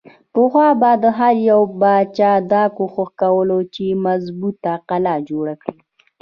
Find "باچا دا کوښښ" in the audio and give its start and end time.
1.81-3.09